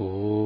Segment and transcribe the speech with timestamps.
[0.00, 0.37] Oh.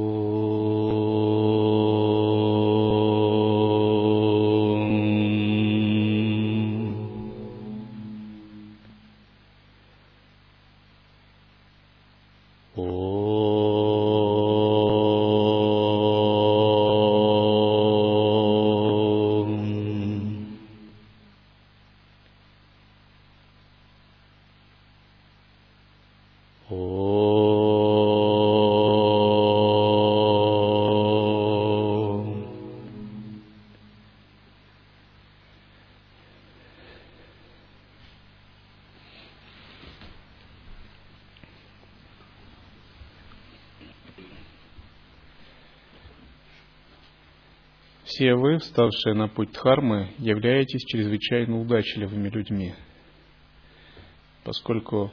[48.23, 52.73] Все вы, вставшие на путь Дхармы, являетесь чрезвычайно удачливыми людьми,
[54.45, 55.13] поскольку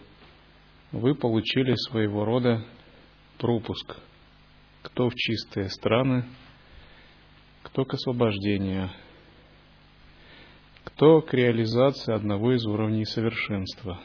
[0.91, 2.63] вы получили своего рода
[3.39, 3.97] пропуск,
[4.83, 6.25] кто в чистые страны,
[7.63, 8.91] кто к освобождению,
[10.83, 14.03] кто к реализации одного из уровней совершенства.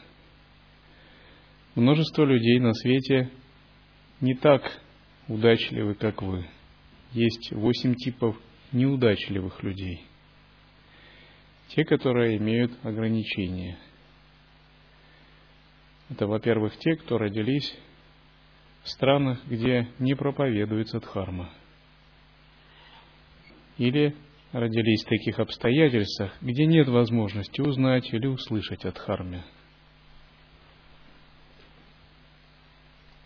[1.74, 3.30] Множество людей на свете
[4.22, 4.62] не так
[5.28, 6.48] удачливы, как вы.
[7.12, 8.34] Есть восемь типов
[8.74, 10.04] неудачливых людей.
[11.68, 13.78] Те, которые имеют ограничения.
[16.10, 17.74] Это, во-первых, те, кто родились
[18.82, 21.50] в странах, где не проповедуется дхарма.
[23.78, 24.14] Или
[24.52, 29.42] родились в таких обстоятельствах, где нет возможности узнать или услышать о дхарме.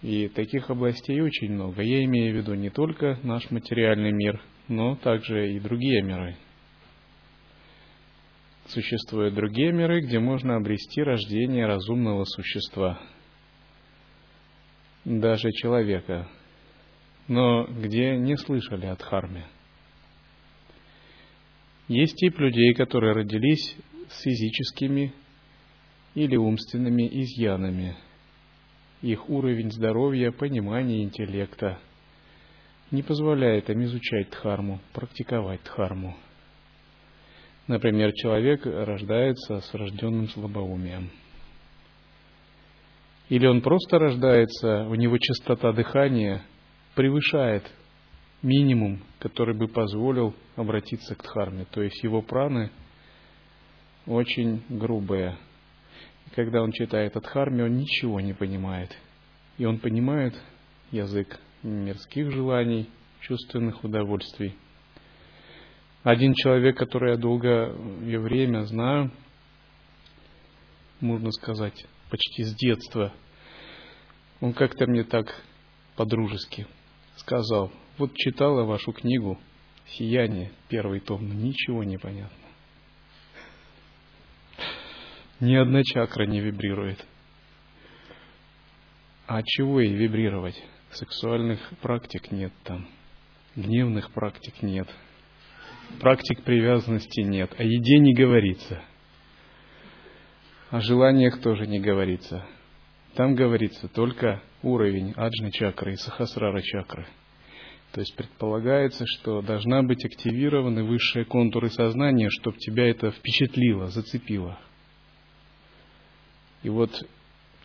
[0.01, 1.83] И таких областей очень много.
[1.83, 6.37] Я имею в виду не только наш материальный мир– но также и другие миры.
[8.67, 13.01] Существуют другие миры, где можно обрести рождение разумного существа,
[15.07, 16.29] даже человека,
[17.29, 19.47] но где не слышали о Дхарме.
[21.89, 23.75] Есть тип людей, которые родились
[24.11, 25.15] с физическими
[26.15, 27.97] или умственными изъянами.
[29.01, 31.79] Их уровень здоровья, понимания, интеллекта–
[32.91, 36.17] не позволяет им изучать дхарму, практиковать дхарму.
[37.67, 41.11] Например, человек рождается с врожденным слабоумием.
[43.29, 46.43] Или он просто рождается, у него частота дыхания
[46.95, 47.71] превышает
[48.41, 51.67] минимум, который бы позволил обратиться к дхарме.
[51.71, 52.71] То есть его праны
[54.07, 55.37] очень грубые.
[56.27, 58.97] И когда он читает о дхарме, он ничего не понимает.
[59.59, 60.35] И он понимает
[60.91, 62.89] язык мирских желаний,
[63.21, 64.55] чувственных удовольствий.
[66.03, 69.11] Один человек, который я долгое время знаю,
[71.01, 73.13] можно сказать, почти с детства,
[74.41, 75.43] он как-то мне так
[75.97, 76.67] по-дружески
[77.17, 79.39] сказал, вот читала вашу книгу
[79.87, 82.37] «Сияние», первый том, но ничего не понятно.
[85.41, 87.05] Ни одна чакра не вибрирует.
[89.27, 90.61] А чего ей вибрировать?
[90.93, 92.89] Сексуальных практик нет там.
[93.57, 94.89] Гневных практик нет.
[96.01, 97.55] Практик привязанности нет.
[97.59, 98.83] О еде не говорится.
[100.71, 102.45] О желаниях тоже не говорится.
[103.15, 107.07] Там говорится только уровень аджна чакры и сахасрара чакры.
[107.93, 114.59] То есть предполагается, что должна быть активированы высшие контуры сознания, чтобы тебя это впечатлило, зацепило.
[116.63, 116.91] И вот,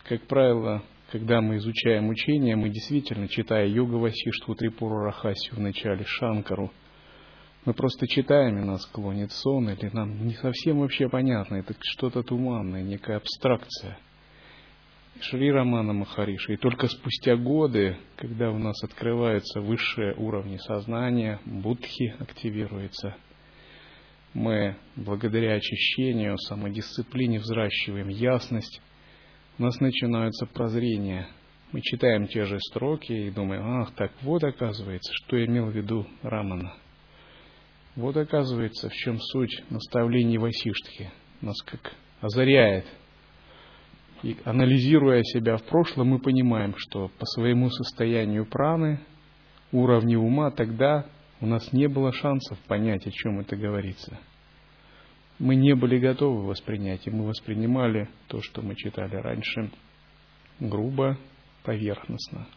[0.07, 6.73] как правило, когда мы изучаем учение, мы действительно, читая Йога Васиштву, Трипуру Рахасию начале, Шанкару,
[7.65, 12.23] мы просто читаем, и нас клонит сон, или нам не совсем вообще понятно, это что-то
[12.23, 13.99] туманное, некая абстракция.
[15.21, 16.53] Шри Романа Махариша.
[16.53, 23.15] И только спустя годы, когда у нас открываются высшие уровни сознания, будхи активируется,
[24.33, 28.81] мы благодаря очищению, самодисциплине взращиваем ясность,
[29.59, 31.27] у нас начинаются прозрения.
[31.71, 36.07] Мы читаем те же строки и думаем, ах, так вот оказывается, что имел в виду
[36.21, 36.73] Рамана.
[37.95, 41.11] Вот оказывается, в чем суть наставлений Васиштхи.
[41.41, 42.85] Нас как озаряет.
[44.23, 49.01] И анализируя себя в прошлом, мы понимаем, что по своему состоянию праны,
[49.71, 51.05] уровню ума, тогда
[51.41, 54.17] у нас не было шансов понять, о чем это говорится–
[55.43, 59.71] мы не были готовы воспринять, и мы воспринимали то, что мы читали раньше,
[60.61, 61.17] грубо,
[61.63, 62.47] поверхностно.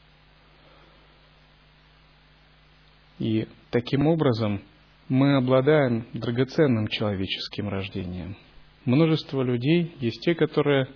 [3.19, 4.63] И таким образом
[5.09, 8.37] мы обладаем драгоценным человеческим рождением.
[8.85, 10.87] Множество людей есть те, которые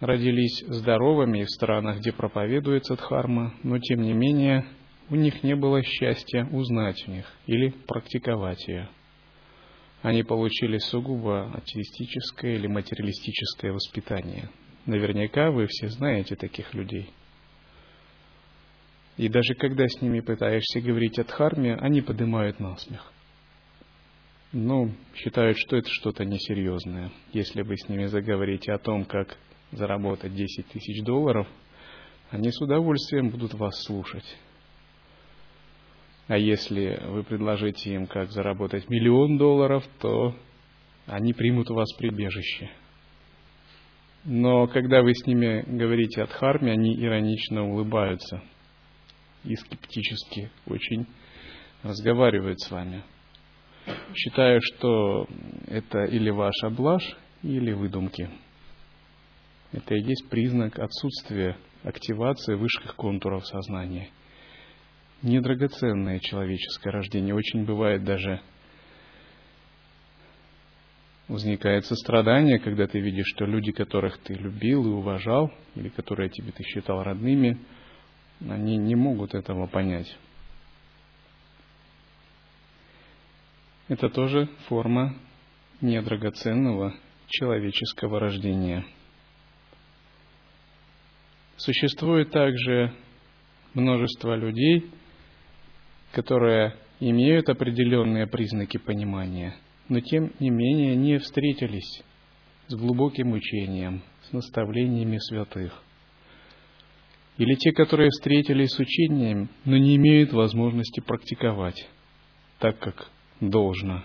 [0.00, 4.66] родились здоровыми в странах, где проповедуется дхарма, но тем не менее
[5.10, 8.88] у них не было счастья узнать в них или практиковать ее.
[10.02, 14.48] Они получили сугубо атеистическое или материалистическое воспитание.
[14.86, 17.10] Наверняка вы все знаете таких людей.
[19.16, 23.12] И даже когда с ними пытаешься говорить о дхарме, они поднимают насмех.
[24.52, 27.10] Ну, считают, что это что-то несерьезное.
[27.32, 29.36] Если вы с ними заговорите о том, как
[29.72, 31.46] заработать 10 тысяч долларов,
[32.30, 34.24] они с удовольствием будут вас слушать.
[36.28, 40.34] А если вы предложите им, как заработать миллион долларов, то
[41.06, 42.70] они примут у вас прибежище.
[44.24, 48.42] Но когда вы с ними говорите о дхарме, они иронично улыбаются
[49.44, 51.06] и скептически очень
[51.82, 53.02] разговаривают с вами.
[54.14, 55.26] Считаю, что
[55.66, 58.28] это или ваша блажь, или выдумки.
[59.72, 64.10] Это и есть признак отсутствия активации высших контуров сознания.
[65.22, 67.34] Недрагоценное человеческое рождение.
[67.34, 68.40] Очень бывает даже
[71.26, 76.52] возникает сострадание, когда ты видишь, что люди, которых ты любил и уважал, или которые тебе
[76.52, 77.58] ты считал родными,
[78.40, 80.16] они не могут этого понять.
[83.88, 85.16] Это тоже форма
[85.80, 86.94] недрагоценного
[87.28, 88.84] человеческого рождения–
[91.58, 92.94] Существует также
[93.74, 94.88] множество людей,
[96.12, 99.54] которые имеют определенные признаки понимания,
[99.88, 102.02] но тем не менее не встретились
[102.66, 105.82] с глубоким учением, с наставлениями святых.
[107.38, 111.88] Или те, которые встретились с учением, но не имеют возможности практиковать
[112.58, 113.08] так, как
[113.40, 114.04] должно.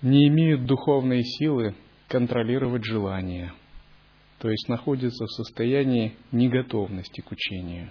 [0.00, 1.74] Не имеют духовной силы
[2.08, 3.52] контролировать желания–
[4.40, 7.90] то есть находятся в состоянии неготовности к учению.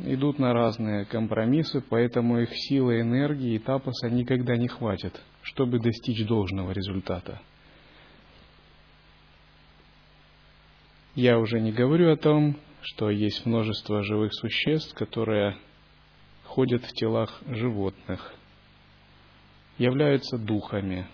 [0.00, 6.26] Идут на разные компромиссы, поэтому их силы, энергии и тапоса никогда не хватит, чтобы достичь
[6.26, 7.40] должного результата.
[11.14, 15.56] Я уже не говорю о том, что есть множество живых существ, которые
[16.42, 18.34] ходят в телах животных,
[19.78, 21.06] являются духами,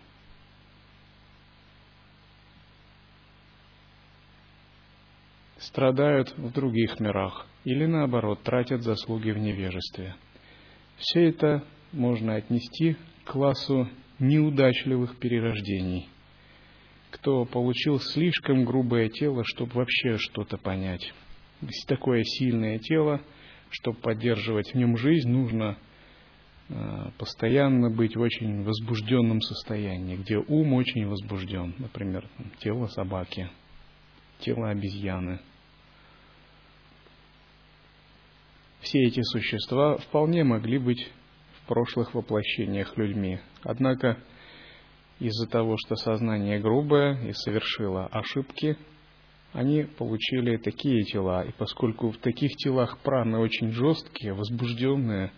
[5.59, 10.15] страдают в других мирах или наоборот тратят заслуги в невежестве.
[10.97, 16.09] Все это можно отнести к классу неудачливых перерождений.
[17.11, 21.13] Кто получил слишком грубое тело, чтобы вообще что-то понять.
[21.61, 23.21] Если такое сильное тело,
[23.71, 25.77] чтобы поддерживать в нем жизнь, нужно
[26.69, 32.29] а, постоянно быть в очень возбужденном состоянии, где ум очень возбужден, например,
[32.61, 33.51] тело собаки,
[34.39, 35.41] тело обезьяны–
[38.81, 41.11] все эти существа вполне могли быть
[41.55, 43.41] в прошлых воплощениях людьми.
[43.63, 44.19] Однако
[45.19, 48.77] из-за того, что сознание грубое и совершило ошибки,
[49.53, 51.45] они получили такие тела.
[51.45, 55.33] И поскольку в таких телах праны очень жесткие, возбужденные,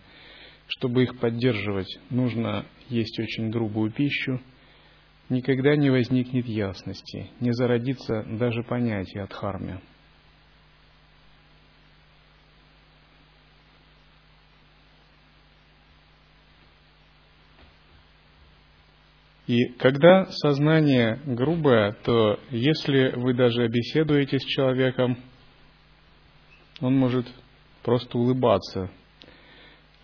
[0.67, 4.39] чтобы их поддерживать, нужно есть очень грубую пищу,
[5.29, 9.81] никогда не возникнет ясности, не зародится даже понятие о дхарме.
[19.47, 25.17] И когда сознание грубое, то если вы даже беседуете с человеком,
[26.79, 27.27] он может
[27.83, 28.89] просто улыбаться.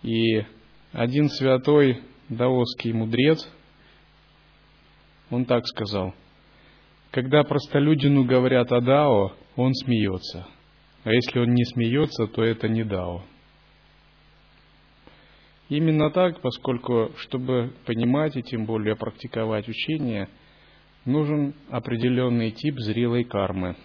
[0.03, 0.43] И
[0.91, 3.49] один святой даосский мудрец,
[5.29, 6.13] он так сказал,
[7.11, 10.47] когда простолюдину говорят о дао, он смеется.
[11.03, 13.23] А если он не смеется, то это не дао.
[15.69, 20.27] Именно так, поскольку, чтобы понимать и тем более практиковать учение,
[21.05, 23.75] нужен определенный тип зрелой кармы,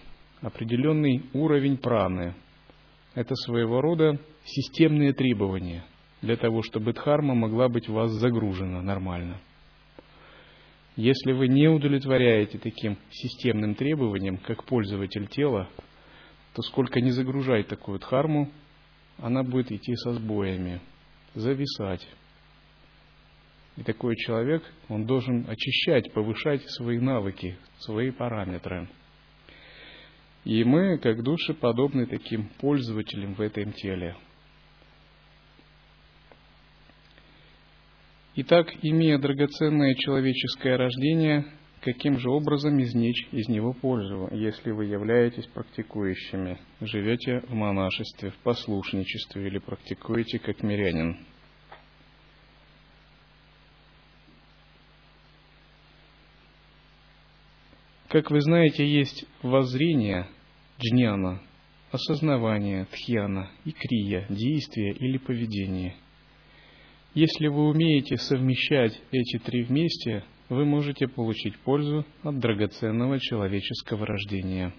[0.41, 2.33] определенный уровень праны.
[3.13, 5.85] Это своего рода системные требования
[6.23, 9.39] для того, чтобы дхарма могла быть в вас загружена нормально.
[10.95, 15.69] Если вы не удовлетворяете таким системным требованиям, как пользователь тела,
[16.55, 18.49] то сколько не загружай такую дхарму,
[19.19, 20.81] она будет идти со сбоями–
[21.35, 22.07] зависать.
[23.77, 28.89] И такой человек, он должен очищать, повышать свои навыки, свои параметры.
[30.45, 34.15] И мы, как души, подобны таким пользователям в этом теле.
[38.37, 41.45] Итак, имея драгоценное человеческое рождение,
[41.85, 48.37] каким же образом извлечь из него пользу, если вы являетесь практикующими, живете в монашестве, в
[48.37, 51.19] послушничестве или практикуете как мирянин.
[58.07, 60.27] Как вы знаете, есть воззрение
[60.79, 61.39] джняна,
[61.91, 65.95] осознавание тхьяна и крия, действие или поведение.
[67.13, 74.73] Если вы умеете совмещать эти три вместе, вы можете получить пользу от драгоценного человеческого рождения.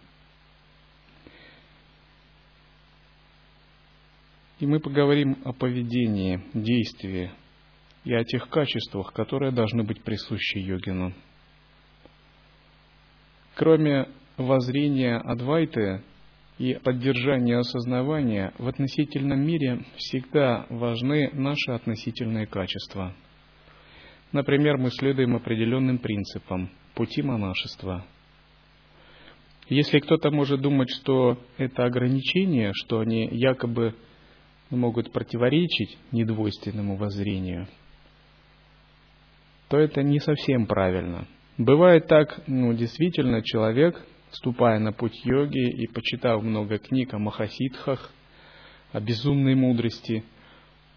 [4.59, 7.31] И мы поговорим о поведении, действии
[8.05, 11.13] и о тех качествах, которые должны быть присущи йогину.
[13.55, 16.03] Кроме воззрения Адвайты
[16.59, 23.15] и поддержания осознавания, в относительном мире всегда важны наши относительные качества.
[24.33, 28.05] Например, мы следуем определенным принципам пути монашества.
[29.69, 33.95] Если кто-то может думать, что это ограничения, что они якобы
[34.71, 37.67] могут противоречить недвойственному воззрению,
[39.69, 41.27] то это не совсем правильно–
[41.59, 48.13] Бывает так, ну, действительно, человек, вступая на путь йоги и почитав много книг о махасидхах,
[48.93, 50.23] о безумной мудрости,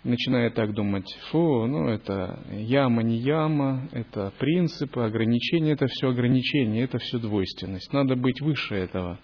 [0.03, 6.83] начинает так думать, фу, ну это яма не яма, это принципы, ограничения, это все ограничения,
[6.83, 7.91] это все двойственность.
[7.91, 9.19] Надо быть выше этого.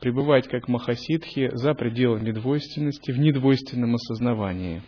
[0.00, 4.82] Пребывать как махасидхи за пределами двойственности, в недвойственном осознавании.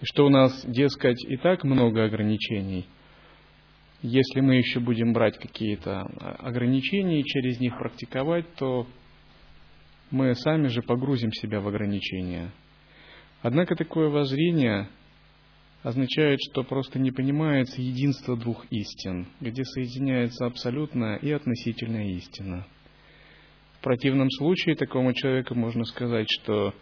[0.00, 2.86] И что у нас, дескать, и так много ограничений–
[4.02, 6.02] если мы еще будем брать какие-то
[6.38, 8.86] ограничения и через них практиковать, то
[10.10, 12.52] мы сами же погрузим себя в ограничения.
[13.46, 14.88] Однако такое воззрение
[15.84, 22.66] означает, что просто не понимается единство двух истин, где соединяется абсолютная и относительная истина.
[23.78, 26.74] В противном случае такому человеку можно сказать, что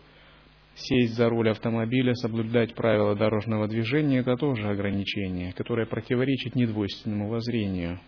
[0.75, 8.01] сесть за руль автомобиля, соблюдать правила дорожного движения– это тоже ограничение, которое противоречит недвойственному воззрению.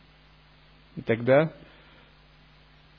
[0.97, 1.53] И тогда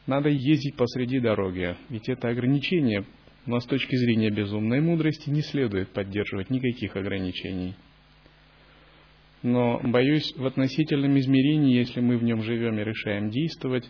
[0.06, 3.06] надо ездить посреди дороги, ведь это ограничение,
[3.48, 7.74] но с точки зрения безумной мудрости не следует поддерживать никаких ограничений.
[9.42, 13.89] Но, боюсь, в относительном измерении, если мы в нем живем и решаем действовать,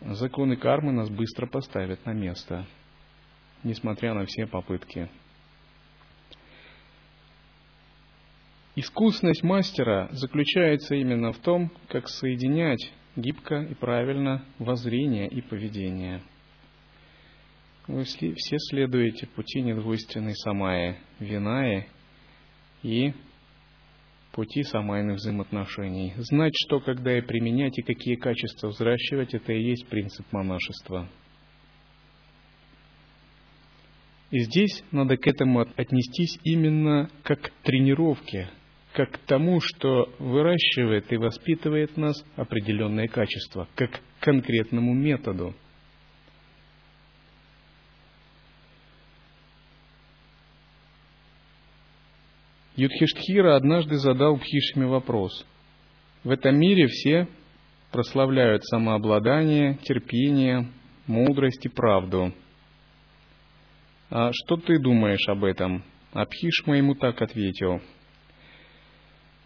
[0.00, 2.66] законы кармы нас быстро поставят на место–
[3.64, 5.08] несмотря на все попытки.
[8.76, 16.22] Искусность мастера заключается именно в том, как соединять гибко и правильно воззрение и поведение.
[17.86, 21.86] Вы все следуете пути недвойственной самая, виная
[22.82, 23.12] и
[24.32, 26.14] пути самайных взаимоотношений.
[26.16, 31.08] Знать, что когда и применять, и какие качества взращивать, это и есть принцип монашества–
[34.34, 38.50] И здесь надо к этому отнестись именно как к тренировке,
[38.92, 45.54] как к тому, что выращивает и воспитывает нас определенные качества, как к конкретному методу.
[52.76, 55.46] Юдхиштхира однажды задал Бхишме вопрос.
[56.24, 57.28] В этом мире все
[57.92, 60.68] прославляют самообладание, терпение,
[61.06, 62.32] мудрость и правду–
[64.16, 65.82] а что ты думаешь об этом?
[66.12, 67.80] А Пхишма ему так ответил.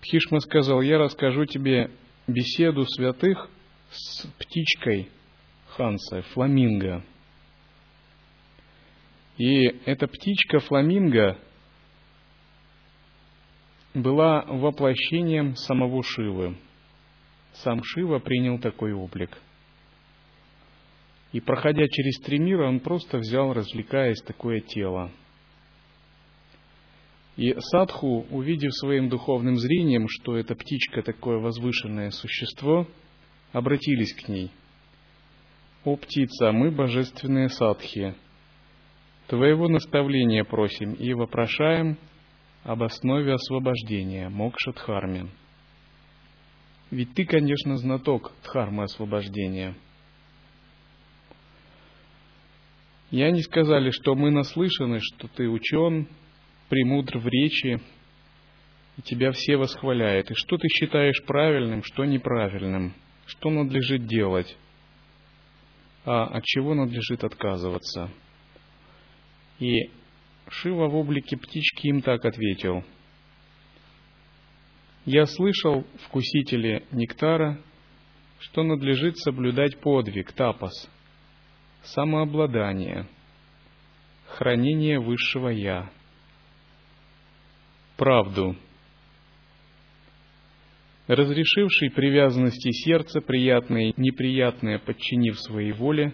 [0.03, 1.91] Пхишма сказал, я расскажу тебе
[2.27, 3.49] беседу святых
[3.91, 5.09] с птичкой
[5.69, 7.03] Ханса, фламинго.
[9.39, 11.39] И эта птичка фламинго
[14.03, 16.57] была воплощением самого Шивы.
[17.53, 19.39] Сам Шива принял такой облик–
[21.33, 25.11] и проходя через три мира, он просто взял, развлекаясь, такое тело.
[27.37, 32.89] И садху, увидев своим духовным зрением, что эта птичка такое возвышенное существо,
[33.53, 34.51] обратились к ней.
[35.85, 38.15] «О, птица, мы божественные садхи,
[39.29, 41.99] Твоего наставления просим и вопрошаем
[42.69, 45.29] об основе освобождения, Мокшадхарме.
[46.91, 49.75] Ведь ты, конечно, знаток Дхармы освобождения–
[53.11, 56.09] И они сказали, что мы наслышаны, что ты учен,
[56.69, 57.81] премудр в речи,
[58.99, 60.31] и тебя все восхваляют.
[60.31, 62.95] И что ты считаешь правильным, что неправильным,
[63.27, 64.55] что надлежит делать,
[66.05, 68.11] а от чего надлежит отказываться.
[69.59, 69.91] И
[70.51, 72.85] Шива в облике птички им так ответил.
[75.05, 77.61] Я слышал, вкусители нектара,
[78.41, 80.91] что надлежит соблюдать подвиг, тапас,
[81.83, 83.07] самообладание,
[84.27, 85.91] хранение высшего Я,
[87.97, 88.57] правду,
[91.07, 96.13] разрешивший привязанности сердца, приятное и неприятное подчинив своей воле,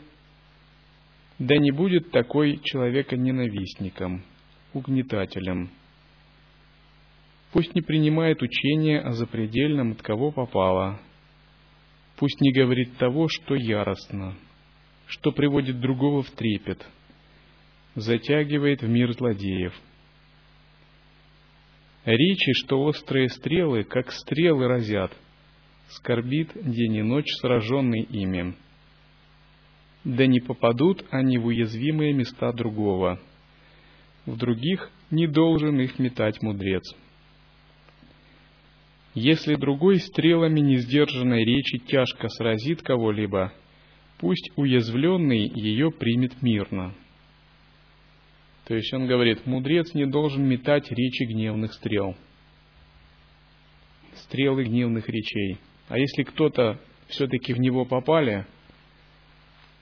[1.39, 4.23] да не будет такой человека ненавистником,
[4.73, 5.71] угнетателем.
[7.53, 11.01] Пусть не принимает учения о запредельном, от кого попало.
[12.17, 14.37] Пусть не говорит того, что яростно,
[15.07, 16.85] что приводит другого в трепет,
[17.95, 19.75] затягивает в мир злодеев–
[22.05, 25.11] Речи, что острые стрелы, как стрелы разят,
[25.89, 28.55] скорбит день и ночь сраженный ими.
[30.05, 33.19] Да не попадут они в уязвимые места другого.
[34.27, 36.83] В других не должен их метать мудрец.
[39.15, 43.53] Если другой стрелами несдержанной речи тяжко сразит кого-либо,
[44.19, 46.95] пусть уязвленный ее примет мирно.
[48.67, 52.17] То есть он говорит, мудрец не должен метать речи гневных стрел.
[54.15, 55.59] Стрелы гневных речей.
[55.89, 58.47] А если кто-то все-таки в него попали,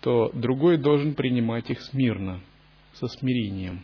[0.03, 2.41] то другой должен принимать их смирно,
[2.93, 3.83] со смирением.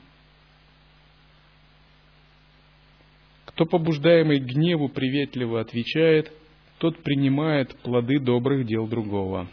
[3.46, 6.30] Кто побуждаемый гневу приветливо отвечает,
[6.78, 9.48] тот принимает плоды добрых дел другого.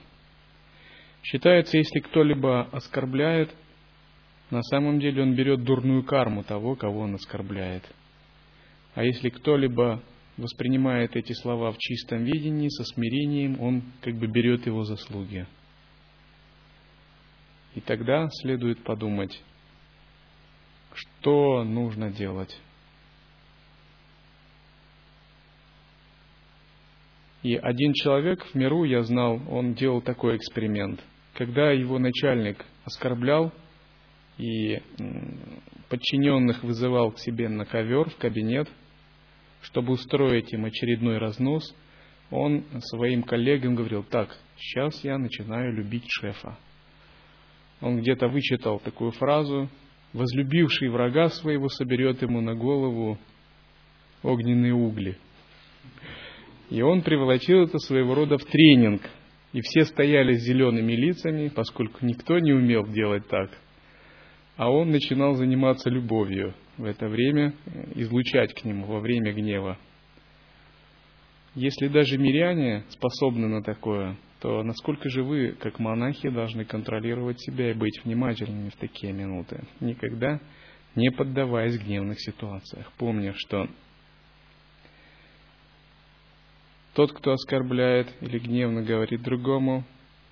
[1.24, 3.56] Считается, если кто-либо оскорбляет–
[4.52, 7.84] на самом деле он берет дурную карму того, кого он оскорбляет.
[8.94, 10.04] А если кто-либо
[10.38, 15.48] воспринимает эти слова в чистом видении, со смирением, он как бы берет его заслуги.
[17.76, 19.44] И тогда следует подумать,
[20.94, 22.58] что нужно делать.
[27.44, 31.04] И один человек в миру, я знал, он делал такой эксперимент.
[31.36, 33.52] Когда его начальник оскорблял
[34.38, 34.82] и
[35.90, 38.70] подчиненных вызывал к себе на ковер, в кабинет,
[39.62, 41.76] чтобы устроить им очередной разнос,
[42.32, 46.58] он своим коллегам говорил, так, сейчас я начинаю любить шефа.
[47.86, 49.70] Он где-то вычитал такую фразу,
[50.12, 53.20] возлюбивший врага своего соберет ему на голову
[54.24, 55.18] огненные угли.
[56.72, 59.04] И он превратил это своего рода в тренинг.
[59.54, 63.52] И все стояли с зелеными лицами, поскольку никто не умел делать так–
[64.58, 67.54] а он начинал заниматься любовью в это время,
[67.96, 69.78] излучать к нему во время гнева.
[71.56, 77.72] Если даже миряне способны на такое, то насколько же вы, как монахи, должны контролировать себя
[77.72, 80.40] и быть внимательными в такие минуты, никогда
[80.96, 83.68] не поддаваясь гневных ситуациях, помня, что
[86.94, 89.84] тот, кто оскорбляет или гневно говорит другому,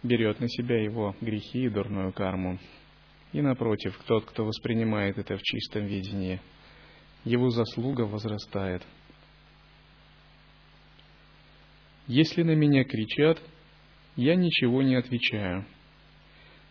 [0.02, 2.60] берет на себя его грехи и дурную карму.
[3.34, 6.40] И напротив, тот, кто воспринимает это в чистом видении,
[7.26, 8.84] его заслуга возрастает.
[12.08, 13.42] Если на меня кричат,
[14.16, 15.66] я ничего не отвечаю.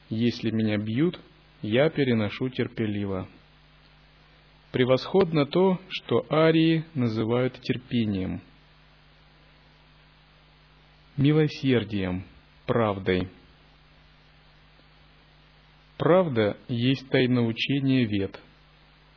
[0.08, 1.18] Если меня бьют,
[1.62, 3.28] я переношу терпеливо.
[4.72, 8.40] Превосходно то, что арии называют терпением,
[11.16, 12.24] милосердием,
[12.66, 13.28] правдой–
[16.02, 18.36] Правда есть тайноучение вет,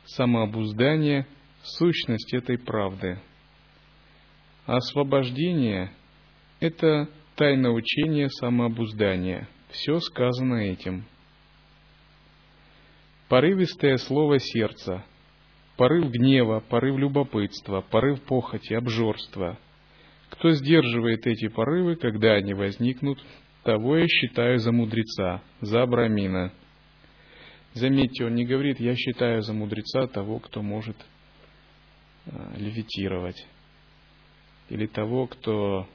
[0.04, 1.26] самообуздание–
[1.64, 3.18] сущность этой правды.
[4.66, 5.90] Освобождение–
[6.60, 9.48] это тайноучение самообуздания.
[9.70, 11.04] Все сказано этим.
[13.28, 15.04] Порывистое слово сердца,
[15.76, 19.58] порыв гнева, порыв любопытства, порыв похоти, обжорства.
[20.30, 23.18] Кто сдерживает эти порывы, когда они возникнут,
[23.64, 26.52] того я считаю за мудреца, за брамина–
[27.76, 30.96] Заметьте, он не говорит, я считаю за мудреца того, кто может
[32.24, 33.46] а, левитировать,
[34.70, 35.86] или того, кто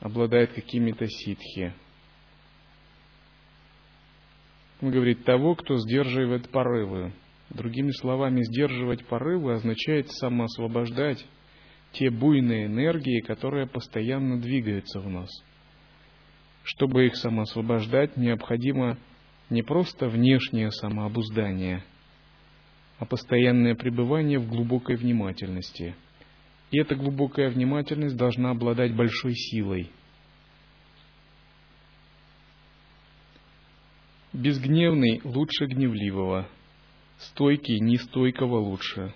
[0.00, 1.74] обладает какими-то ситхи.
[4.80, 7.12] Он говорит того, кто сдерживает порывы.
[7.50, 11.24] Другими словами, сдерживать порывы означает самоосвобождать
[11.92, 15.30] те буйные энергии, которые постоянно двигаются в нас.
[16.62, 18.98] Чтобы их самоосвобождать, необходимо
[19.48, 21.82] не просто внешнее самообуздание,
[22.98, 25.94] а постоянное пребывание в глубокой внимательности.
[26.70, 29.90] И эта глубокая внимательность должна обладать большой силой.
[34.34, 36.48] Безгневный лучше гневливого,
[37.18, 39.14] стойкий нестойкого лучше.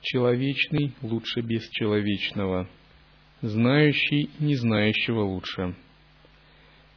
[0.00, 2.68] Человечный лучше бесчеловечного,
[3.42, 5.76] знающий не знающего лучше.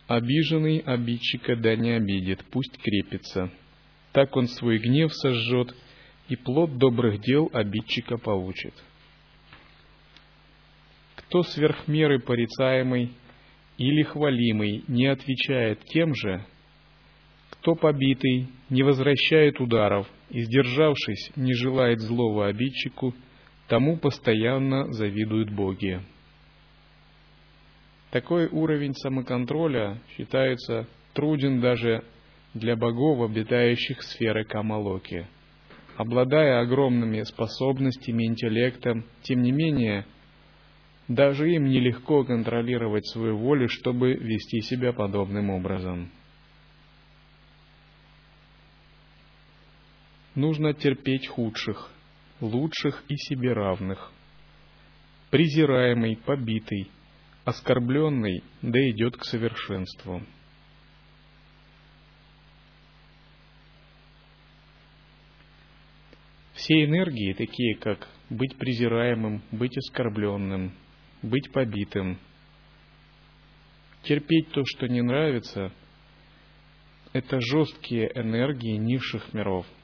[0.08, 3.52] Обиженный обидчика да не обидит, пусть крепится.
[4.13, 5.76] Так он свой гнев сожжет,
[6.30, 8.74] и плод добрых дел обидчика получит.
[11.29, 13.11] Кто сверх меры порицаемый
[13.77, 16.43] или хвалимый не отвечает тем же,
[17.51, 23.13] кто побитый не возвращает ударов и, сдержавшись, не желает злого обидчику,
[23.67, 26.01] тому постоянно завидуют боги.
[28.09, 32.03] Такой уровень самоконтроля считается труден даже
[32.55, 35.27] для богов, обитающих сферы Камалоки.
[35.95, 40.07] Обладая огромными способностями, интеллектом, тем не менее,
[41.10, 46.10] даже им нелегко контролировать свою волю, чтобы вести себя подобным образом.
[50.39, 51.91] нужно терпеть худших,
[52.39, 54.12] лучших и себе равных.
[55.30, 56.89] Презираемый, побитый,
[57.45, 60.24] оскорбленный, да идет к совершенству.
[66.54, 70.74] Все энергии, такие как быть презираемым, быть оскорбленным,
[71.21, 72.19] быть побитым,
[74.03, 75.71] терпеть то, что не нравится,
[77.13, 79.65] это жесткие энергии низших миров–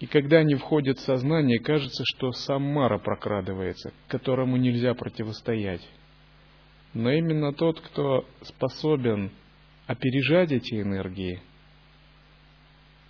[0.00, 5.86] и когда они входят в сознание, кажется, что сам Мара прокрадывается, которому нельзя противостоять.
[6.94, 9.30] Но именно тот, кто способен
[9.86, 11.42] опережать эти энергии,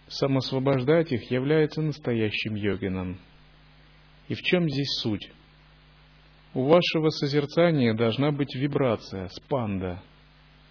[0.08, 3.20] самосвобождать их, является настоящим йогином.
[4.26, 5.30] И в чем здесь суть?
[6.54, 10.02] У вашего созерцания должна быть вибрация, спанда.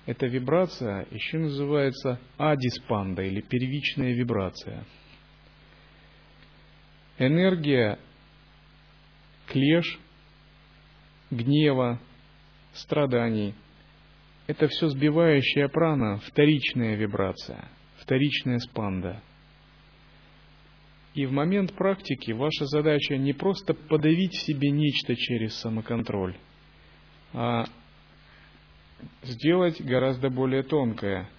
[0.06, 4.86] Эта вибрация еще называется адиспанда или первичная вибрация–
[7.20, 8.00] энергия
[9.48, 10.00] клеш,
[11.30, 12.00] гнева,
[12.74, 13.54] страданий.
[14.48, 19.22] Это все сбивающая прана, вторичная вибрация, вторичная спанда.
[21.20, 26.38] И в момент практики ваша задача не просто подавить в себе нечто через самоконтроль,
[27.34, 27.66] а
[29.24, 31.30] сделать гораздо более тонкое.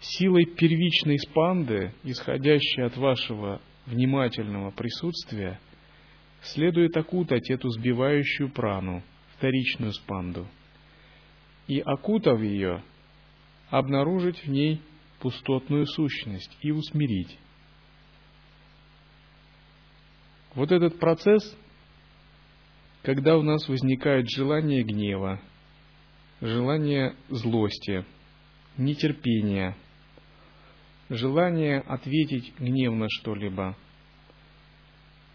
[0.00, 5.60] Силой первичной спанды, исходящей от вашего внимательного присутствия
[6.40, 9.02] следует окутать эту сбивающую прану,
[9.36, 10.46] вторичную спанду,
[11.68, 12.82] и, окутав ее,
[13.68, 14.80] обнаружить в ней
[15.20, 17.38] пустотную сущность и усмирить.
[20.54, 21.56] Вот этот процесс,
[23.02, 25.40] когда у нас возникает желание гнева,
[26.40, 28.04] желание злости,
[28.78, 29.76] нетерпения,
[31.10, 33.76] желание ответить гневно что-либо.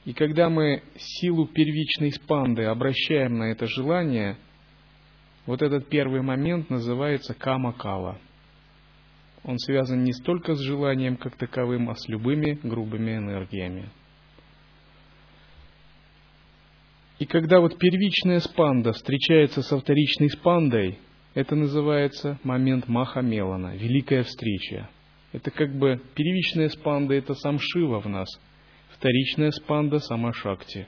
[0.05, 4.37] И когда мы силу первичной спанды обращаем на это желание,
[5.45, 8.17] вот этот первый момент называется кама-кала.
[9.43, 13.89] Он связан не столько с желанием как таковым, а с любыми грубыми энергиями.
[17.19, 20.99] И когда вот первичная спанда встречается со вторичной спандой,
[21.33, 24.89] это называется момент Махамелана, великая встреча.
[25.33, 28.29] Это как бы первичная спанда– это сам Шива в нас,
[28.91, 30.87] вторичная спанда– сама Шакти.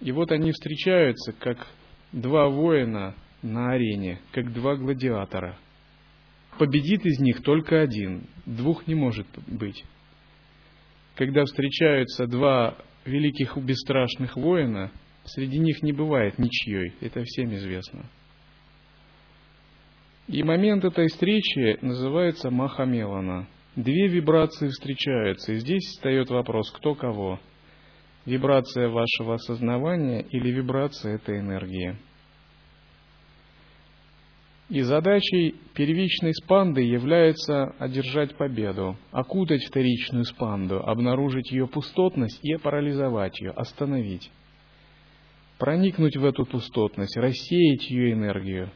[0.00, 1.66] И вот они встречаются, как
[2.12, 5.58] два воина на арене, как два гладиатора.
[6.58, 9.84] Победит из них только один, двух не может быть.
[11.14, 14.90] Когда встречаются два великих бесстрашных воина,
[15.34, 18.04] среди них не бывает ничьей, это всем известно–
[20.30, 23.48] и момент этой встречи называется Махамелана.
[23.74, 27.40] Две вибрации встречаются, и здесь встает вопрос, кто кого.
[28.26, 31.96] Вибрация вашего осознавания или вибрация этой энергии.
[34.68, 43.40] И задачей первичной спанды является одержать победу, окутать вторичную спанду, обнаружить ее пустотность и парализовать
[43.40, 44.30] ее, остановить.
[45.60, 48.70] Проникнуть в эту пустотность, рассеять ее энергию,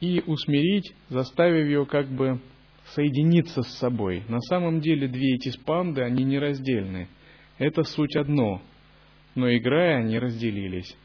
[0.00, 2.40] и усмирить, заставив ее как бы
[2.86, 4.24] соединиться с собой.
[4.28, 7.06] На самом деле две эти спанды, они нераздельны.
[7.56, 8.60] Это суть одно,
[9.36, 10.96] но играя они разделились.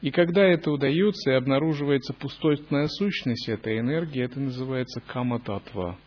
[0.00, 5.98] И когда это удается и обнаруживается пустотная сущность этой энергии, это называется камататва,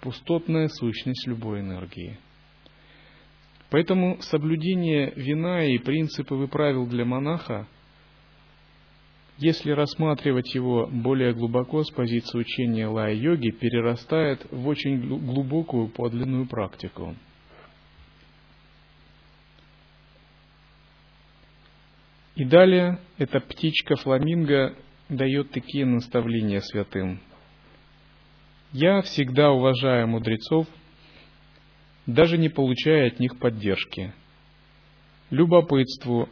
[0.00, 2.18] пустотная сущность любой энергии.
[3.76, 7.68] Поэтому соблюдение вина и принципов и правил для монаха,
[9.36, 17.14] если рассматривать его более глубоко с позиции учения лая-йоги, перерастает в очень глубокую подлинную практику.
[22.34, 24.74] И далее эта птичка-фламинго
[25.10, 27.20] дает такие наставления святым.
[28.72, 30.66] «Я всегда уважаю мудрецов–
[32.06, 34.12] даже не получая от них поддержки.
[35.30, 36.28] Любопытству,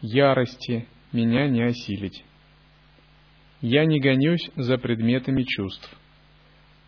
[0.00, 2.24] ярости меня не осилить.
[3.60, 5.96] Я не гонюсь за предметами чувств.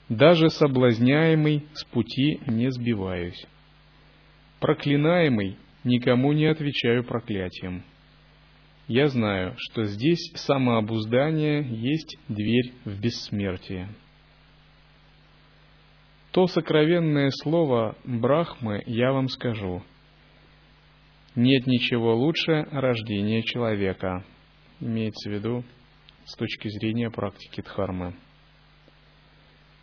[0.09, 3.47] Даже соблазняемый с пути не сбиваюсь.
[4.61, 7.85] Проклинаемый никому не отвечаю проклятием.
[8.89, 13.89] Я знаю, что здесь самообуздание есть дверь в бессмертие.
[16.35, 19.85] То сокровенное слово Брахмы я вам скажу.
[21.37, 24.25] Нет ничего лучше рождения человека.
[24.81, 25.65] Имеется в виду
[26.25, 28.17] с точки зрения практики Дхармы.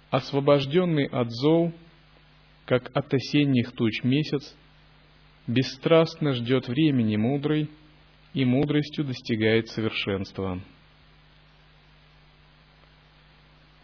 [0.10, 1.72] Освобожденный от зол,
[2.66, 4.54] как от осенних туч месяц,
[5.48, 7.70] бесстрастно ждет времени мудрый
[8.34, 10.60] и мудростью достигает совершенства.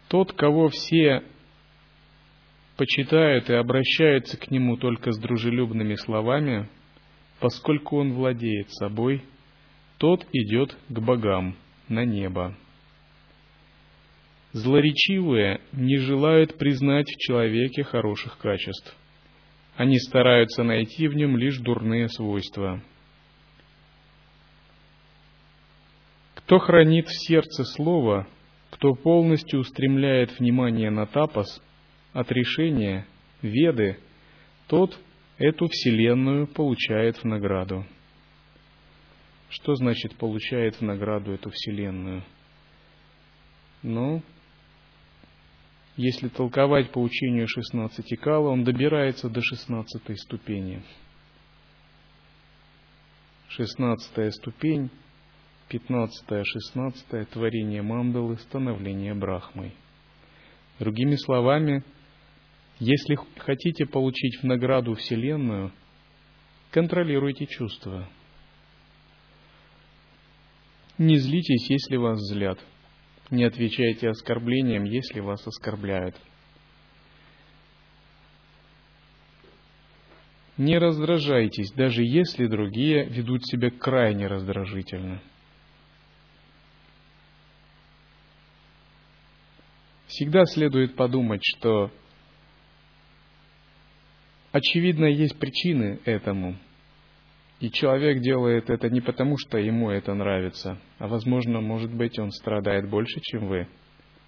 [0.08, 1.22] Тот, кого все
[2.78, 6.68] почитают и обращаются к нему только с дружелюбными словами,
[7.40, 9.24] поскольку он владеет собой,
[9.98, 11.56] тот идет к богам
[11.88, 12.56] на небо.
[14.52, 18.96] Злоречивые не желают признать в человеке хороших качеств.
[19.76, 22.80] Они стараются найти в нем лишь дурные свойства.
[26.36, 28.28] Кто хранит в сердце слово,
[28.70, 31.60] кто полностью устремляет внимание на тапос,
[32.18, 33.06] отрешение,
[33.42, 33.98] веды,
[34.66, 34.98] тот
[35.38, 37.86] эту вселенную получает в награду.
[39.50, 42.24] Что значит получает в награду эту вселенную?
[43.82, 44.22] Ну,
[45.96, 50.82] если толковать по учению 16 кала, он добирается до 16 ступени.
[53.48, 54.90] 16 ступень,
[55.68, 59.72] 15 16 творение мандалы, становление брахмой.
[60.78, 61.84] Другими словами,
[62.80, 65.72] если хотите получить в награду Вселенную,
[66.70, 68.08] контролируйте чувства.
[70.96, 72.58] Не злитесь, если вас злят–
[73.30, 76.16] не отвечайте оскорблениям, если вас оскорбляют.
[80.56, 85.20] Не раздражайтесь, даже если другие ведут себя крайне раздражительно.
[90.06, 91.92] Всегда следует подумать, что
[94.52, 96.56] очевидно есть причины этому–
[97.60, 102.30] и человек делает это не потому, что ему это нравится, а возможно, может быть, он
[102.30, 103.66] страдает больше, чем вы.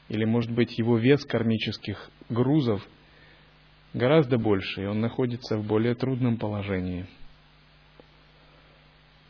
[0.09, 2.85] Или, может быть, его вес кармических грузов
[3.94, 7.06] гораздо больше, и он находится в более трудном положении.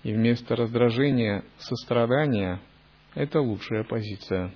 [0.03, 2.59] И вместо раздражения сострадания–
[3.15, 4.51] это лучшая позиция.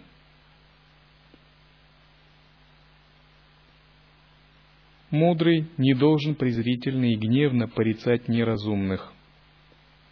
[5.14, 9.12] Мудрый не должен презрительно и гневно порицать неразумных,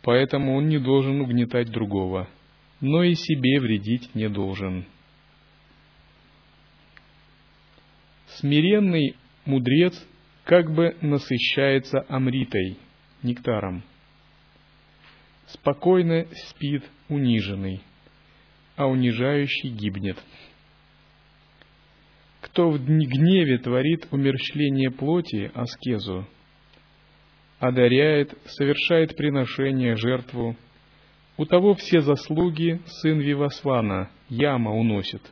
[0.03, 2.29] поэтому он не должен угнетать другого,
[2.81, 4.87] но и себе вредить не должен.
[8.37, 9.93] Смиренный мудрец
[10.45, 12.79] как бы насыщается амритой,
[13.25, 13.83] нектаром.
[15.49, 17.83] Спокойно спит униженный,
[18.77, 20.17] а унижающий гибнет.
[22.53, 26.29] Кто в гневе творит умерщвление плоти, аскезу,
[27.59, 30.55] одаряет, совершает приношение, жертву.
[31.39, 35.23] У того все заслуги сын Вивасвана, яма уносит,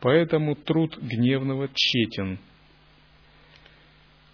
[0.00, 2.38] поэтому труд гневного тщетен.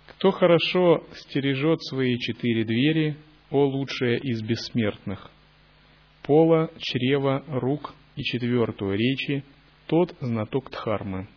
[0.08, 3.16] Кто хорошо стережет свои четыре двери,
[3.52, 5.30] о лучшее из бессмертных,
[6.24, 9.44] пола, чрева, рук и четвертую речи,
[9.86, 11.28] тот знаток Дхармы.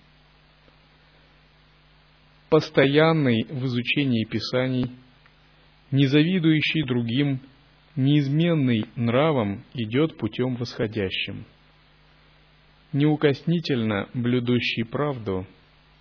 [2.49, 4.91] Постоянный в изучении Писаний–
[5.91, 7.39] не завидующий другим,
[7.95, 11.45] неизменный нравом идет путем восходящим.
[12.93, 15.45] Неукоснительно блюдущий правду,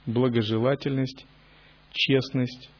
[0.07, 1.27] благожелательность,
[1.93, 2.71] честность,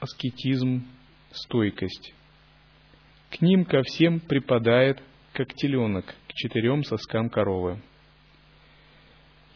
[0.00, 0.86] аскетизм,
[1.30, 2.14] стойкость.
[3.30, 7.80] К ним ко всем припадает, как теленок, к четырем соскам коровы.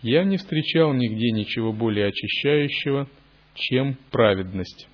[0.02, 3.08] Я не встречал нигде ничего более очищающего,
[3.54, 4.88] чем праведность.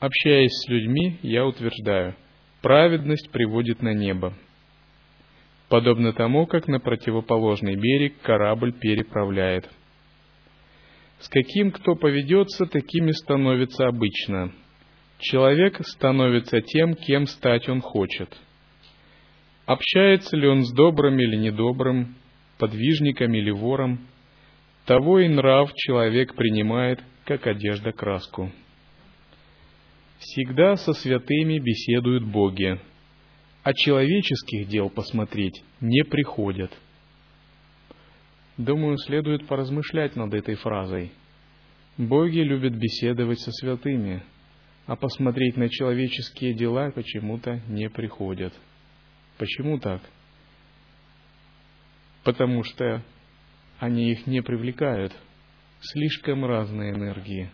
[0.00, 2.16] Общаясь с людьми, я утверждаю,
[2.60, 4.34] праведность приводит на небо.
[5.68, 9.68] Подобно тому, как на противоположный берег корабль переправляет.
[11.20, 14.52] С каким кто поведется, такими становится обычно.
[15.18, 18.36] Человек становится тем, кем стать он хочет.
[19.64, 22.16] Общается ли он с добрым или недобрым,
[22.58, 24.06] подвижником или вором,
[24.86, 28.52] того и нрав человек принимает, как одежда краску.
[30.18, 32.80] Всегда со святыми беседуют боги,
[33.62, 36.72] а человеческих дел посмотреть не приходят.
[38.56, 41.12] Думаю, следует поразмышлять над этой фразой.
[41.98, 44.22] Боги любят беседовать со святыми,
[44.86, 48.54] а посмотреть на человеческие дела почему-то не приходят.
[49.36, 50.00] Почему так?
[52.26, 53.04] Потому что
[53.78, 55.12] они их не привлекают.
[55.80, 57.48] Слишком разные энергии.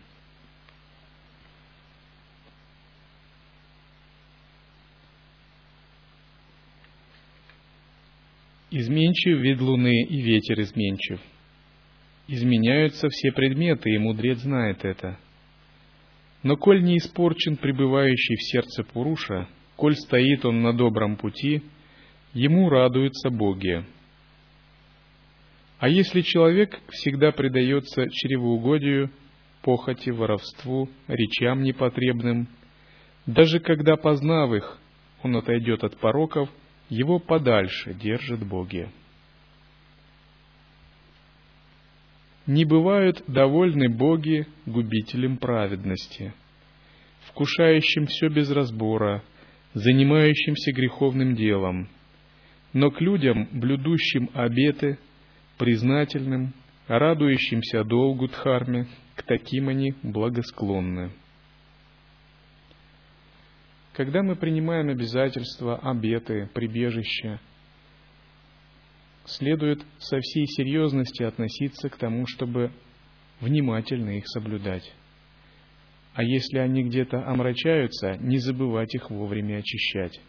[8.70, 11.20] Изменчив вид луны и ветер изменчив.
[12.26, 15.18] Изменяются все предметы, и мудрец знает это.
[16.42, 21.62] Но коль не испорчен пребывающий в сердце Пуруша, коль стоит он на добром пути,
[22.32, 23.84] ему радуются боги.
[25.82, 29.10] А если человек всегда предается чревоугодию,
[29.62, 32.46] похоти, воровству, речам непотребным,
[33.26, 34.78] даже когда, познав их,
[35.24, 36.48] он отойдет от пороков,
[36.88, 38.90] его подальше держат боги.
[42.46, 46.32] Не бывают довольны боги губителем праведности,
[47.22, 49.24] вкушающим все без разбора,
[49.74, 51.88] занимающимся греховным делом,
[52.72, 55.00] но к людям, блюдущим обеты,
[55.58, 56.54] признательным,
[56.88, 61.12] радующимся долгу Дхарме, к таким они благосклонны.
[63.92, 67.40] Когда мы принимаем обязательства, обеты, прибежища,
[69.26, 72.72] следует со всей серьезности относиться к тому, чтобы
[73.40, 74.90] внимательно их соблюдать.
[76.14, 80.20] А если они где-то омрачаются, не забывать их вовремя очищать.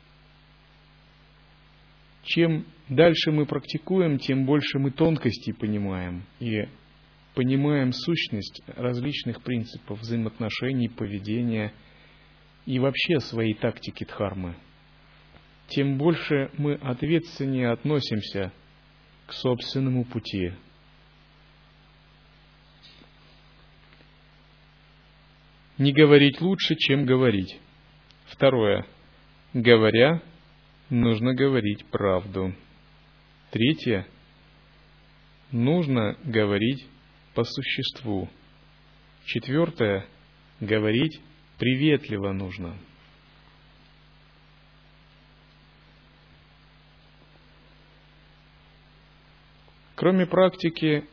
[2.24, 6.68] Чем дальше мы практикуем, тем больше мы тонкостей понимаем и
[7.36, 11.74] понимаем сущность различных принципов взаимоотношений, поведения
[12.66, 14.56] и вообще своей тактики дхармы.
[15.68, 18.54] Тем больше мы ответственнее относимся
[19.28, 20.54] к собственному пути.
[25.78, 27.60] Не говорить лучше, чем говорить.
[28.26, 28.86] Второе.
[29.54, 30.22] Говоря,
[30.94, 32.54] нужно говорить правду.
[33.52, 34.06] Третье.
[35.52, 36.88] Нужно говорить
[37.34, 38.30] по существу.
[39.26, 40.06] Четвертое.
[40.60, 41.20] Говорить
[41.58, 42.78] приветливо нужно.
[49.96, 51.06] Кроме практики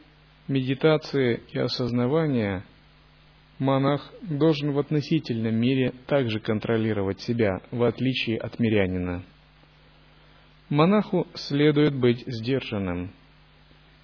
[0.48, 2.64] медитации и осознавания,
[3.58, 9.24] монах должен в относительном мире также контролировать себя, в отличие от мирянина–
[10.70, 13.10] Монаху следует быть сдержанным.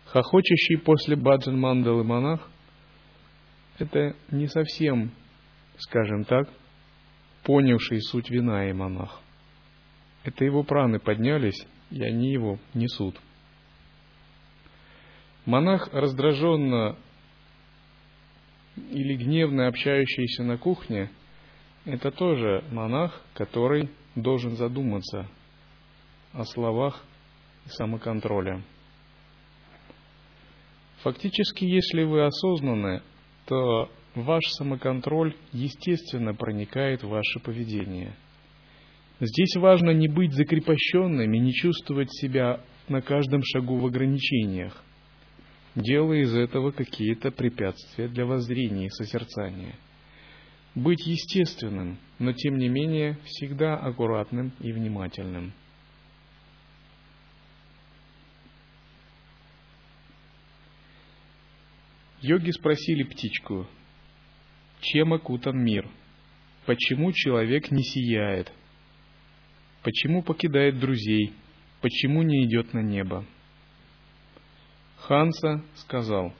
[0.06, 2.50] Хохочущий после баджан мандалы монах–
[3.78, 5.12] это не совсем,
[5.78, 6.48] скажем так,
[7.44, 9.20] понявший суть вина и монах.
[10.24, 13.14] Это его праны поднялись, и они его несут.
[15.44, 16.96] Монах, раздраженно
[18.74, 21.10] или гневно общающийся на кухне,
[21.84, 25.28] это тоже монах, который должен задуматься–
[26.36, 27.02] о словах
[27.64, 28.62] и самоконтроле.
[31.02, 33.02] Фактически, если вы осознаны,
[33.46, 38.14] то ваш самоконтроль естественно проникает в ваше поведение.
[39.20, 44.84] Здесь важно не быть закрепощенными, не чувствовать себя на каждом шагу в ограничениях,
[45.74, 49.74] делая из этого какие-то препятствия для воззрения и созерцания.
[50.74, 55.54] Быть естественным, но тем не менее всегда аккуратным и внимательным–
[62.22, 63.66] Йоги спросили птичку,
[64.80, 65.88] чем окутан мир?
[66.64, 68.52] Почему человек не сияет?
[69.82, 71.34] Почему покидает друзей?
[71.80, 73.24] Почему не идет на небо?
[74.96, 76.32] Ханса сказал,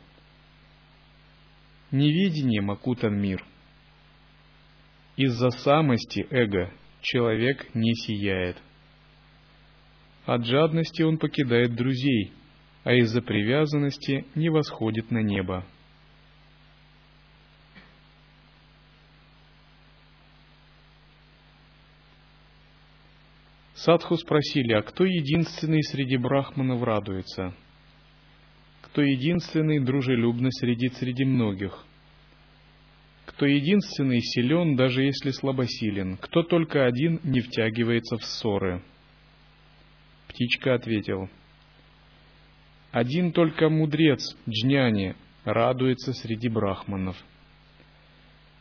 [1.90, 3.44] неведением окутан мир.
[5.16, 6.72] Из-за самости эго
[7.03, 8.57] человек не сияет.
[10.24, 12.32] От жадности он покидает друзей,
[12.87, 15.66] а из-за привязанности не восходит на небо.
[23.74, 27.57] Садху спросили, а кто единственный среди брахманов радуется?
[28.82, 31.84] Кто единственный дружелюбный среди среди многих?
[33.24, 36.18] Кто единственный силен, даже если слабосилен?
[36.18, 38.80] Кто только один не втягивается в ссоры?
[40.28, 41.28] Птичка ответил,
[42.97, 47.22] «Один только мудрец, джняни, радуется среди брахманов.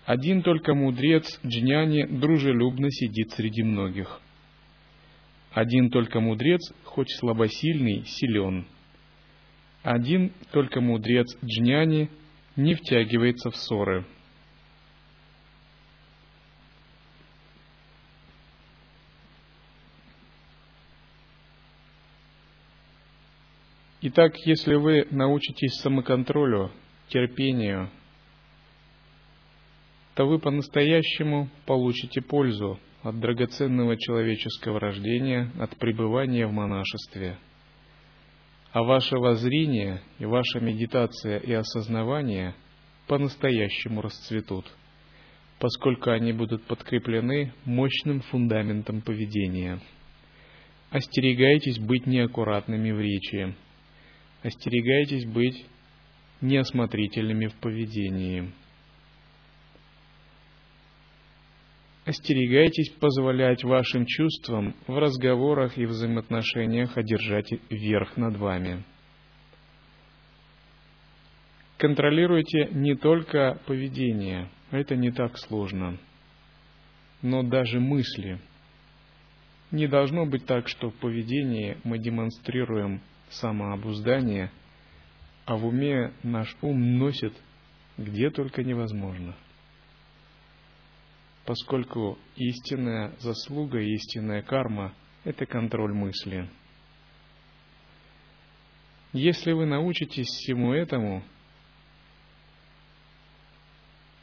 [0.04, 4.20] Один только мудрец, джняни, дружелюбно сидит среди многих.
[5.54, 8.68] Один только мудрец, хоть слабосильный, силен.
[9.84, 12.10] Один только мудрец джняни
[12.58, 14.04] не втягивается в ссоры.
[24.08, 26.70] Итак, если вы научитесь самоконтролю,
[27.08, 27.90] терпению,
[30.14, 37.40] то вы по-настоящему получите пользу от драгоценного человеческого рождения, от пребывания в монашестве.
[38.74, 42.54] А ваше воззрение и ваша медитация и осознавание
[43.08, 44.72] по-настоящему расцветут,
[45.58, 49.80] поскольку они будут подкреплены мощным фундаментом поведения.
[50.92, 53.56] Остерегайтесь быть неаккуратными в речи,
[54.46, 55.66] Остерегайтесь быть
[56.40, 58.52] неосмотрительными в поведении.
[62.06, 68.84] Остерегайтесь позволять вашим чувствам в разговорах и взаимоотношениях одержать верх над вами.
[71.78, 75.98] Контролируйте не только поведение, это не так сложно,
[77.24, 78.40] но даже мысли.
[79.72, 84.52] Не должно быть так, что в поведении мы демонстрируем самообуздание,
[85.46, 87.34] а в уме наш ум носит
[87.98, 89.36] где только невозможно.
[91.46, 96.50] Поскольку истинная заслуга, истинная карма– это контроль мысли.
[99.14, 101.24] Если вы научитесь всему этому,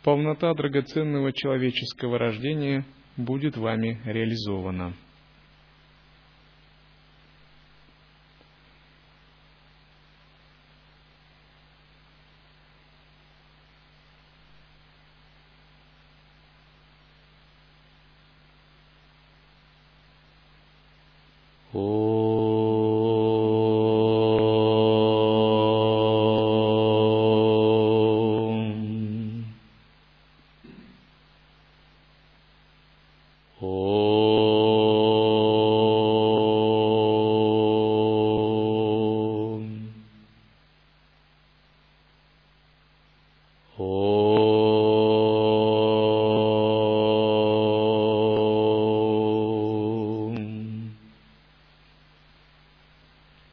[0.03, 2.85] полнота драгоценного человеческого рождения
[3.17, 4.95] будет вами реализована–